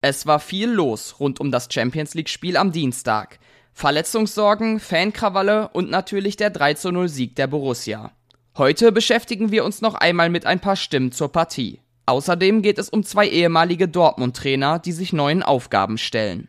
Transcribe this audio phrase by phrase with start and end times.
[0.00, 3.40] Es war viel los rund um das Champions League-Spiel am Dienstag.
[3.72, 8.12] Verletzungssorgen, Fankrawalle und natürlich der 3-0-Sieg der Borussia.
[8.56, 11.80] Heute beschäftigen wir uns noch einmal mit ein paar Stimmen zur Partie.
[12.06, 16.48] Außerdem geht es um zwei ehemalige Dortmund-Trainer, die sich neuen Aufgaben stellen.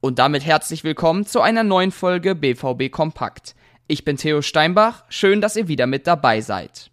[0.00, 3.56] Und damit herzlich willkommen zu einer neuen Folge BVB Kompakt.
[3.88, 6.92] Ich bin Theo Steinbach, schön, dass ihr wieder mit dabei seid.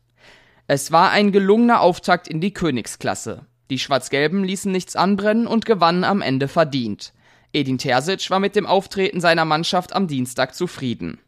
[0.65, 3.45] Es war ein gelungener Auftakt in die Königsklasse.
[3.69, 7.13] Die Schwarz-Gelben ließen nichts anbrennen und gewannen am Ende verdient.
[7.53, 11.19] Edin Terzic war mit dem Auftreten seiner Mannschaft am Dienstag zufrieden.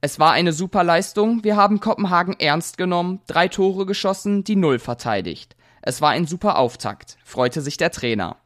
[0.00, 4.78] Es war eine super Leistung, wir haben Kopenhagen ernst genommen, drei Tore geschossen, die Null
[4.78, 5.56] verteidigt.
[5.82, 8.36] Es war ein super Auftakt, freute sich der Trainer.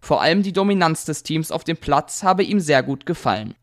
[0.00, 3.54] Vor allem die Dominanz des Teams auf dem Platz habe ihm sehr gut gefallen.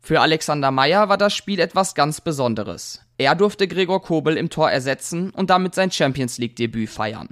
[0.00, 3.04] Für Alexander Meyer war das Spiel etwas ganz Besonderes.
[3.18, 7.28] Er durfte Gregor Kobel im Tor ersetzen und damit sein Champions League Debüt feiern.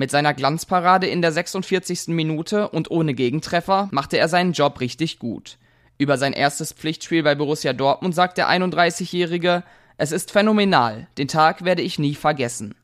[0.00, 2.08] Mit seiner Glanzparade in der 46.
[2.08, 5.58] Minute und ohne Gegentreffer machte er seinen Job richtig gut.
[5.98, 9.62] Über sein erstes Pflichtspiel bei Borussia Dortmund sagt der 31-Jährige,
[9.98, 12.74] es ist phänomenal, den Tag werde ich nie vergessen.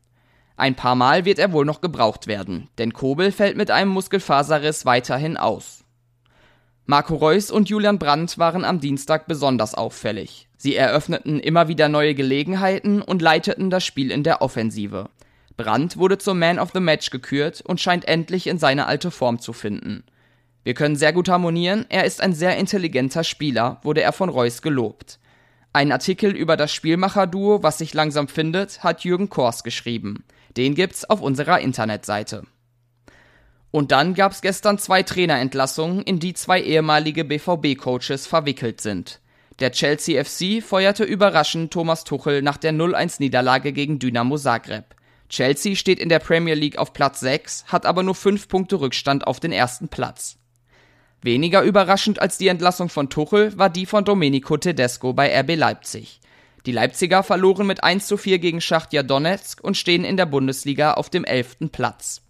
[0.57, 4.85] Ein paar Mal wird er wohl noch gebraucht werden, denn Kobel fällt mit einem Muskelfaserriss
[4.85, 5.85] weiterhin aus.
[6.85, 10.47] Marco Reus und Julian Brandt waren am Dienstag besonders auffällig.
[10.55, 15.09] Sie eröffneten immer wieder neue Gelegenheiten und leiteten das Spiel in der Offensive.
[15.57, 19.39] Brandt wurde zum Man of the Match gekürt und scheint endlich in seine alte Form
[19.39, 20.03] zu finden.
[20.63, 24.61] Wir können sehr gut harmonieren, er ist ein sehr intelligenter Spieler, wurde er von Reus
[24.61, 25.19] gelobt.
[25.73, 30.23] Ein Artikel über das Spielmacher-Duo, was sich langsam findet, hat Jürgen Kors geschrieben.
[30.55, 32.43] Den gibt's auf unserer Internetseite.
[33.71, 39.21] Und dann gab's gestern zwei Trainerentlassungen, in die zwei ehemalige BVB-Coaches verwickelt sind.
[39.59, 44.96] Der Chelsea FC feuerte überraschend Thomas Tuchel nach der 0-1-Niederlage gegen Dynamo Zagreb.
[45.29, 49.27] Chelsea steht in der Premier League auf Platz 6, hat aber nur 5 Punkte Rückstand
[49.27, 50.37] auf den ersten Platz.
[51.21, 56.21] Weniger überraschend als die Entlassung von Tuchel war die von Domenico Tedesco bei RB Leipzig.
[56.65, 60.93] Die Leipziger verloren mit 1 zu 4 gegen Schachtja Donetsk und stehen in der Bundesliga
[60.93, 61.71] auf dem 11.
[61.71, 62.21] Platz.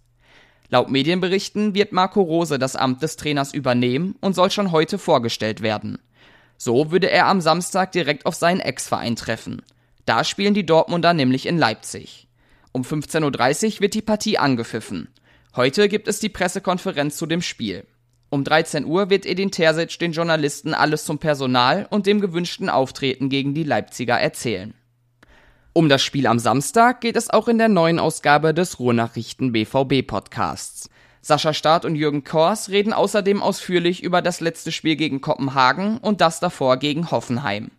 [0.70, 5.62] Laut Medienberichten wird Marco Rose das Amt des Trainers übernehmen und soll schon heute vorgestellt
[5.62, 5.98] werden.
[6.56, 9.62] So würde er am Samstag direkt auf seinen Ex-Verein treffen.
[10.04, 12.27] Da spielen die Dortmunder nämlich in Leipzig.
[12.72, 15.08] Um 15.30 Uhr wird die Partie angepfiffen.
[15.56, 17.86] Heute gibt es die Pressekonferenz zu dem Spiel.
[18.30, 23.30] Um 13 Uhr wird Edin Terzic den Journalisten alles zum Personal und dem gewünschten Auftreten
[23.30, 24.74] gegen die Leipziger erzählen.
[25.72, 30.06] Um das Spiel am Samstag geht es auch in der neuen Ausgabe des Ruhrnachrichten BVB
[30.06, 30.90] Podcasts.
[31.22, 36.20] Sascha Staat und Jürgen Kors reden außerdem ausführlich über das letzte Spiel gegen Kopenhagen und
[36.20, 37.70] das davor gegen Hoffenheim.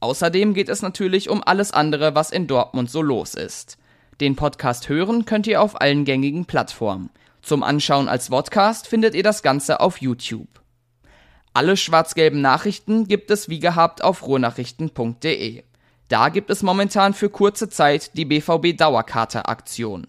[0.00, 3.78] Außerdem geht es natürlich um alles andere, was in Dortmund so los ist.
[4.20, 7.10] Den Podcast hören könnt ihr auf allen gängigen Plattformen.
[7.40, 10.48] Zum Anschauen als Vodcast findet ihr das Ganze auf YouTube.
[11.54, 15.62] Alle schwarz-gelben Nachrichten gibt es wie gehabt auf ruhrnachrichten.de.
[16.08, 20.08] Da gibt es momentan für kurze Zeit die BVB Dauerkarte Aktion.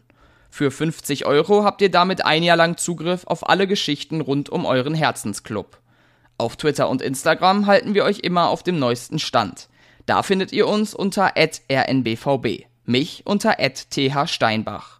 [0.49, 4.65] Für 50 Euro habt ihr damit ein Jahr lang Zugriff auf alle Geschichten rund um
[4.65, 5.77] euren Herzensclub.
[6.39, 9.69] Auf Twitter und Instagram halten wir euch immer auf dem neuesten Stand.
[10.07, 14.99] Da findet ihr uns unter rnbvb mich unter thsteinbach.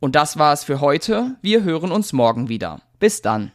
[0.00, 1.36] Und das war es für heute.
[1.42, 2.80] Wir hören uns morgen wieder.
[2.98, 3.52] Bis dann.